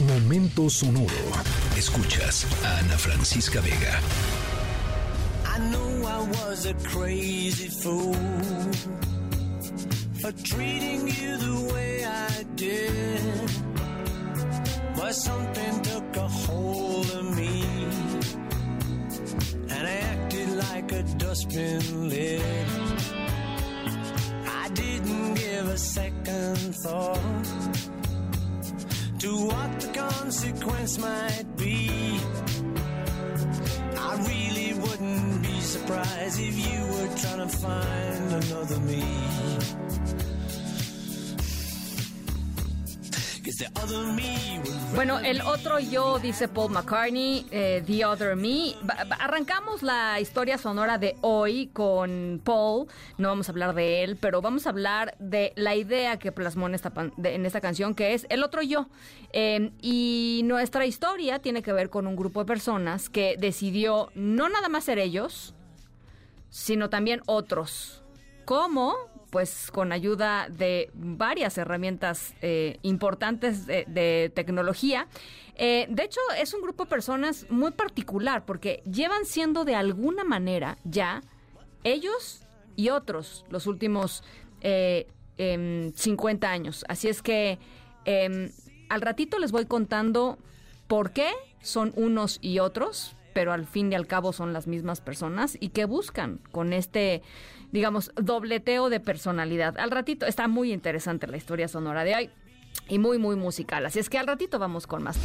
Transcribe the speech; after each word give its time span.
Momento 0.00 0.68
sonoro. 0.68 1.08
Escuchas 1.74 2.46
a 2.62 2.80
Ana 2.80 2.98
Francisca 2.98 3.62
Vega. 3.62 3.98
I 5.46 5.58
know 5.70 6.06
I 6.06 6.18
was 6.38 6.66
a 6.66 6.74
crazy 6.74 7.68
fool 7.68 8.14
for 10.20 10.32
treating 10.44 11.08
you 11.08 11.38
the 11.38 11.72
way 11.72 12.04
I 12.04 12.44
did. 12.56 13.50
But 14.96 15.14
something 15.14 15.80
took 15.80 16.16
a 16.16 16.28
hold 16.28 17.10
of 17.12 17.34
me 17.34 17.64
and 19.70 19.88
I 19.88 19.96
acted 20.12 20.50
like 20.56 20.92
a 20.92 21.02
dustbin 21.16 22.10
lid. 22.10 22.42
I 24.46 24.68
didn't 24.74 25.34
give 25.34 25.68
a 25.68 25.78
second 25.78 26.74
thought 26.84 27.66
to 29.26 29.36
what 29.46 29.80
the 29.80 29.88
consequence 29.88 30.98
might 30.98 31.46
be. 31.56 31.90
I 33.98 34.12
really 34.30 34.72
wouldn't 34.74 35.42
be 35.42 35.60
surprised 35.60 36.38
if 36.38 36.56
you 36.66 36.80
were 36.92 37.10
trying 37.16 37.42
to 37.48 37.48
find 37.48 38.44
another 38.44 38.78
me. 38.90 40.35
Bueno, 44.94 45.18
el 45.18 45.40
otro 45.42 45.78
yo, 45.78 46.18
dice 46.18 46.48
Paul 46.48 46.72
McCartney, 46.72 47.46
eh, 47.50 47.82
The 47.86 48.04
Other 48.04 48.36
Me. 48.36 48.74
arrancamos 49.18 49.82
la 49.82 50.20
historia 50.20 50.58
sonora 50.58 50.98
de 50.98 51.16
hoy 51.20 51.68
con 51.72 52.40
Paul. 52.42 52.86
No 53.18 53.28
vamos 53.28 53.48
a 53.48 53.52
hablar 53.52 53.74
de 53.74 54.04
él, 54.04 54.16
pero 54.16 54.42
vamos 54.42 54.66
a 54.66 54.70
hablar 54.70 55.14
de 55.18 55.52
la 55.56 55.74
idea 55.74 56.18
que 56.18 56.32
plasmó 56.32 56.66
en 56.66 56.74
esta, 56.74 57.60
canción, 57.60 57.94
que 57.94 58.14
es 58.14 58.26
El 58.30 58.42
otro 58.42 58.62
yo. 58.62 58.88
Em, 59.32 59.72
y 59.80 60.42
nuestra 60.44 60.86
historia 60.86 61.38
tiene 61.38 61.62
que 61.62 61.72
ver 61.72 61.90
con 61.90 62.06
un 62.06 62.16
grupo 62.16 62.40
de 62.40 62.46
personas 62.46 63.08
que 63.08 63.36
decidió 63.38 64.10
no 64.14 64.48
nada 64.48 64.68
más 64.68 64.84
ser 64.84 64.98
ellos, 64.98 65.54
sino 66.50 66.90
también 66.90 67.22
otros. 67.26 68.02
¿Cómo? 68.44 69.15
Pues 69.36 69.70
con 69.70 69.92
ayuda 69.92 70.48
de 70.48 70.88
varias 70.94 71.58
herramientas 71.58 72.32
eh, 72.40 72.78
importantes 72.80 73.66
de, 73.66 74.32
tecnología. 74.34 75.08
Eh, 75.56 75.86
de 75.90 76.04
hecho, 76.04 76.20
es 76.40 76.54
un 76.54 76.62
grupo 76.62 76.84
de 76.84 76.88
personas 76.88 77.44
muy 77.50 77.72
particular 77.72 78.46
porque 78.46 78.82
llevan 78.90 79.26
siendo 79.26 79.66
de 79.66 79.74
alguna 79.74 80.24
manera 80.24 80.78
ya 80.84 81.20
ellos 81.84 82.46
y 82.76 82.88
otros 82.88 83.44
los 83.50 83.66
últimos 83.66 84.24
50 84.62 85.06
eh, 85.36 86.50
años. 86.50 86.86
Así 86.88 87.08
es 87.08 87.20
que 87.20 87.58
em, 88.06 88.50
al 88.88 89.02
ratito 89.02 89.38
les 89.38 89.52
voy 89.52 89.66
contando 89.66 90.38
por 90.86 91.10
qué 91.10 91.28
son 91.60 91.92
unos 91.94 92.38
y 92.40 92.58
otros, 92.60 93.16
pero 93.36 93.52
al 93.52 93.66
fin 93.66 93.92
y 93.92 93.94
al 93.94 94.06
cabo 94.06 94.32
son 94.32 94.54
las 94.54 94.66
mismas 94.66 95.02
personas 95.02 95.58
y 95.60 95.68
qué 95.68 95.84
buscan 95.84 96.40
con 96.52 96.72
este 96.72 97.22
digamos, 97.70 98.10
dobleteo 98.16 98.88
de 98.88 98.98
personalidad. 98.98 99.76
Al 99.76 99.90
ratito 99.90 100.24
está 100.24 100.48
muy 100.48 100.72
interesante 100.72 101.26
la 101.26 101.36
historia 101.36 101.68
sonora 101.68 102.02
de 102.02 102.14
hoy 102.14 102.30
y 102.88 102.98
muy, 102.98 103.18
muy 103.18 103.36
musical. 103.36 103.84
Así 103.84 103.98
es 103.98 104.08
que 104.08 104.16
al 104.16 104.26
ratito 104.26 104.58
vamos 104.58 104.86
con 104.86 105.02
más. 105.02 105.18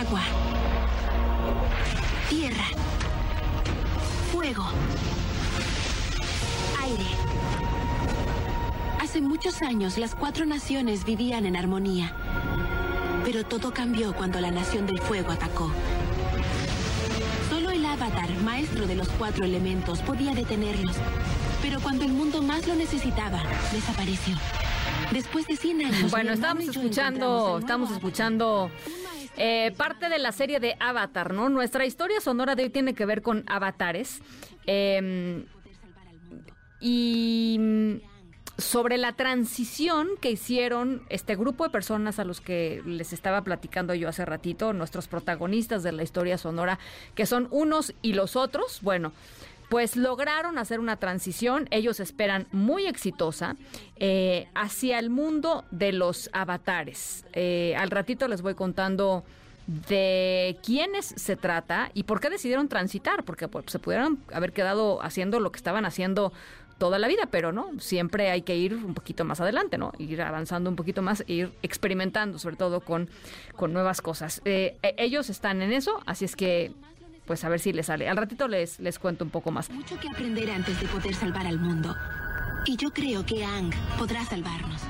Agua. 0.00 0.20
Tierra. 2.28 2.64
Fuego. 4.32 4.64
Aire. 6.82 7.06
Hace 9.00 9.20
muchos 9.20 9.62
años 9.62 9.96
las 9.96 10.16
cuatro 10.16 10.44
naciones 10.44 11.04
vivían 11.04 11.46
en 11.46 11.54
armonía. 11.54 12.16
Pero 13.24 13.44
todo 13.44 13.72
cambió 13.72 14.12
cuando 14.12 14.40
la 14.40 14.50
nación 14.50 14.88
del 14.88 14.98
fuego 14.98 15.30
atacó. 15.30 15.70
Avatar, 18.02 18.30
maestro 18.42 18.88
de 18.88 18.96
los 18.96 19.08
cuatro 19.10 19.44
elementos, 19.44 20.00
podía 20.00 20.34
detenerlos. 20.34 20.96
Pero 21.62 21.80
cuando 21.80 22.04
el 22.04 22.12
mundo 22.12 22.42
más 22.42 22.66
lo 22.66 22.74
necesitaba, 22.74 23.40
desapareció. 23.72 24.34
Después 25.12 25.46
de 25.46 25.56
100 25.56 25.84
años. 25.84 26.10
Bueno, 26.10 26.32
estábamos 26.32 26.64
escuchando, 26.64 27.58
estamos 27.60 27.92
escuchando 27.92 28.72
eh, 29.36 29.72
parte 29.76 30.08
de 30.08 30.18
la 30.18 30.32
serie 30.32 30.58
de 30.58 30.74
Avatar, 30.80 31.32
¿no? 31.32 31.48
Nuestra 31.48 31.86
historia 31.86 32.20
sonora 32.20 32.56
de 32.56 32.64
hoy 32.64 32.70
tiene 32.70 32.92
que 32.94 33.06
ver 33.06 33.22
con 33.22 33.44
avatares. 33.46 34.20
Em, 34.66 35.44
y 36.80 38.00
sobre 38.58 38.98
la 38.98 39.12
transición 39.12 40.08
que 40.20 40.30
hicieron 40.30 41.02
este 41.08 41.36
grupo 41.36 41.64
de 41.64 41.70
personas 41.70 42.18
a 42.18 42.24
los 42.24 42.40
que 42.40 42.82
les 42.84 43.12
estaba 43.12 43.42
platicando 43.42 43.94
yo 43.94 44.08
hace 44.08 44.24
ratito, 44.24 44.72
nuestros 44.72 45.08
protagonistas 45.08 45.82
de 45.82 45.92
la 45.92 46.02
historia 46.02 46.38
sonora, 46.38 46.78
que 47.14 47.26
son 47.26 47.48
unos 47.50 47.94
y 48.02 48.12
los 48.12 48.36
otros. 48.36 48.80
Bueno, 48.82 49.12
pues 49.68 49.96
lograron 49.96 50.58
hacer 50.58 50.80
una 50.80 50.96
transición, 50.96 51.66
ellos 51.70 51.98
esperan 51.98 52.46
muy 52.52 52.86
exitosa, 52.86 53.56
eh, 53.96 54.48
hacia 54.54 54.98
el 54.98 55.08
mundo 55.08 55.64
de 55.70 55.92
los 55.92 56.28
avatares. 56.34 57.24
Eh, 57.32 57.74
al 57.78 57.90
ratito 57.90 58.28
les 58.28 58.42
voy 58.42 58.54
contando 58.54 59.24
de 59.66 60.58
quiénes 60.62 61.06
se 61.06 61.36
trata 61.36 61.90
y 61.94 62.02
por 62.02 62.20
qué 62.20 62.28
decidieron 62.28 62.68
transitar, 62.68 63.24
porque 63.24 63.48
pues, 63.48 63.64
se 63.68 63.78
pudieron 63.78 64.18
haber 64.32 64.52
quedado 64.52 65.02
haciendo 65.02 65.40
lo 65.40 65.52
que 65.52 65.56
estaban 65.56 65.86
haciendo 65.86 66.32
toda 66.82 66.98
la 66.98 67.06
vida, 67.06 67.28
pero 67.30 67.52
no, 67.52 67.70
siempre 67.78 68.32
hay 68.32 68.42
que 68.42 68.56
ir 68.56 68.74
un 68.74 68.92
poquito 68.92 69.24
más 69.24 69.40
adelante, 69.40 69.78
¿no? 69.78 69.92
Ir 69.98 70.20
avanzando 70.20 70.68
un 70.68 70.74
poquito 70.74 71.00
más, 71.00 71.22
ir 71.28 71.52
experimentando, 71.62 72.40
sobre 72.40 72.56
todo 72.56 72.80
con, 72.80 73.08
con 73.54 73.72
nuevas 73.72 74.00
cosas. 74.00 74.42
Eh, 74.44 74.76
e, 74.82 74.96
ellos 74.98 75.30
están 75.30 75.62
en 75.62 75.72
eso, 75.72 76.02
así 76.06 76.24
es 76.24 76.34
que 76.34 76.72
pues 77.24 77.44
a 77.44 77.48
ver 77.48 77.60
si 77.60 77.72
les 77.72 77.86
sale. 77.86 78.08
Al 78.08 78.16
ratito 78.16 78.48
les, 78.48 78.80
les 78.80 78.98
cuento 78.98 79.24
un 79.24 79.30
poco 79.30 79.52
más. 79.52 79.70
Mucho 79.70 79.96
que 80.00 80.08
aprender 80.08 80.50
antes 80.50 80.80
de 80.80 80.88
poder 80.88 81.14
salvar 81.14 81.46
al 81.46 81.60
mundo. 81.60 81.94
Y 82.66 82.76
yo 82.76 82.90
creo 82.90 83.24
que 83.24 83.44
Ang 83.44 83.70
podrá 83.96 84.24
salvarnos. 84.24 84.80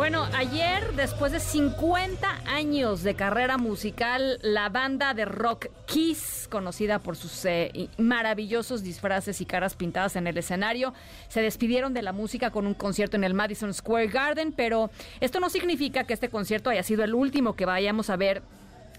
Bueno, 0.00 0.26
ayer, 0.34 0.94
después 0.96 1.30
de 1.30 1.40
50 1.40 2.26
años 2.46 3.02
de 3.02 3.14
carrera 3.14 3.58
musical, 3.58 4.38
la 4.40 4.70
banda 4.70 5.12
de 5.12 5.26
rock 5.26 5.66
Kiss, 5.84 6.48
conocida 6.50 7.00
por 7.00 7.16
sus 7.16 7.44
eh, 7.44 7.90
maravillosos 7.98 8.82
disfraces 8.82 9.42
y 9.42 9.44
caras 9.44 9.76
pintadas 9.76 10.16
en 10.16 10.26
el 10.26 10.38
escenario, 10.38 10.94
se 11.28 11.42
despidieron 11.42 11.92
de 11.92 12.00
la 12.00 12.14
música 12.14 12.50
con 12.50 12.66
un 12.66 12.72
concierto 12.72 13.18
en 13.18 13.24
el 13.24 13.34
Madison 13.34 13.74
Square 13.74 14.06
Garden, 14.06 14.52
pero 14.52 14.90
esto 15.20 15.38
no 15.38 15.50
significa 15.50 16.04
que 16.04 16.14
este 16.14 16.30
concierto 16.30 16.70
haya 16.70 16.82
sido 16.82 17.04
el 17.04 17.14
último 17.14 17.54
que 17.54 17.66
vayamos 17.66 18.08
a 18.08 18.16
ver 18.16 18.42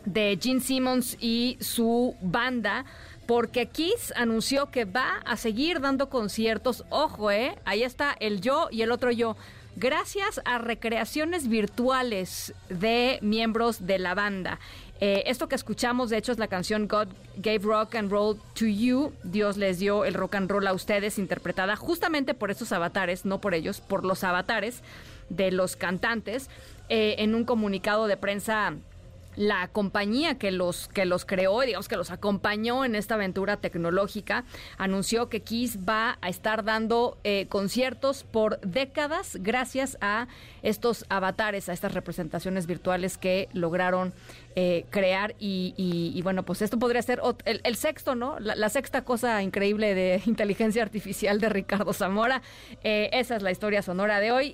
de 0.05 0.37
Gene 0.39 0.61
Simmons 0.61 1.17
y 1.19 1.57
su 1.61 2.15
banda 2.21 2.85
porque 3.25 3.67
Kiss 3.69 4.13
anunció 4.15 4.69
que 4.69 4.85
va 4.85 5.21
a 5.25 5.35
seguir 5.35 5.79
dando 5.79 6.09
conciertos. 6.09 6.85
Ojo, 6.89 7.31
eh, 7.31 7.57
ahí 7.65 7.81
está 7.81 8.15
el 8.19 8.39
yo 8.41 8.67
y 8.71 8.83
el 8.83 8.91
otro 8.91 9.09
yo 9.09 9.35
gracias 9.81 10.39
a 10.45 10.59
recreaciones 10.59 11.47
virtuales 11.47 12.53
de 12.69 13.17
miembros 13.23 13.87
de 13.87 13.97
la 13.97 14.13
banda. 14.13 14.59
Eh, 14.99 15.23
esto 15.25 15.49
que 15.49 15.55
escuchamos, 15.55 16.11
de 16.11 16.17
hecho, 16.17 16.31
es 16.31 16.37
la 16.37 16.47
canción 16.47 16.87
God 16.87 17.07
Gave 17.37 17.63
Rock 17.63 17.95
and 17.95 18.11
Roll 18.11 18.39
to 18.53 18.67
You. 18.67 19.11
Dios 19.23 19.57
les 19.57 19.79
dio 19.79 20.05
el 20.05 20.13
rock 20.13 20.35
and 20.35 20.51
roll 20.51 20.67
a 20.67 20.73
ustedes, 20.73 21.17
interpretada 21.17 21.75
justamente 21.75 22.35
por 22.35 22.51
estos 22.51 22.71
avatares, 22.71 23.25
no 23.25 23.41
por 23.41 23.55
ellos, 23.55 23.81
por 23.81 24.05
los 24.05 24.23
avatares 24.23 24.83
de 25.29 25.49
los 25.49 25.75
cantantes. 25.75 26.47
Eh, 26.87 27.15
en 27.17 27.33
un 27.33 27.43
comunicado 27.43 28.05
de 28.05 28.17
prensa 28.17 28.75
la 29.35 29.67
compañía 29.69 30.37
que 30.37 30.51
los 30.51 30.87
que 30.87 31.05
los 31.05 31.25
creó, 31.25 31.61
digamos 31.61 31.87
que 31.87 31.97
los 31.97 32.11
acompañó 32.11 32.85
en 32.85 32.95
esta 32.95 33.15
aventura 33.15 33.57
tecnológica, 33.57 34.43
anunció 34.77 35.29
que 35.29 35.41
Kiss 35.41 35.79
va 35.87 36.17
a 36.21 36.29
estar 36.29 36.63
dando 36.63 37.17
eh, 37.23 37.47
conciertos 37.47 38.23
por 38.23 38.59
décadas 38.61 39.37
gracias 39.41 39.97
a 40.01 40.27
estos 40.63 41.05
avatares, 41.09 41.69
a 41.69 41.73
estas 41.73 41.93
representaciones 41.93 42.67
virtuales 42.67 43.17
que 43.17 43.49
lograron 43.53 44.13
eh, 44.55 44.85
crear 44.89 45.35
y, 45.39 46.19
bueno, 46.23 46.43
pues 46.43 46.61
esto 46.61 46.77
podría 46.77 47.01
ser 47.01 47.21
el, 47.45 47.75
sexto, 47.75 48.15
¿no? 48.15 48.37
La, 48.39 48.69
sexta 48.69 49.03
cosa 49.03 49.41
increíble 49.41 49.95
de 49.95 50.21
inteligencia 50.25 50.83
artificial 50.83 51.39
de 51.39 51.49
Ricardo 51.49 51.93
Zamora. 51.93 52.41
Eh, 52.83 53.09
esa 53.13 53.35
es 53.35 53.43
la 53.43 53.51
historia 53.51 53.81
sonora 53.81 54.19
de 54.19 54.31
hoy. 54.31 54.53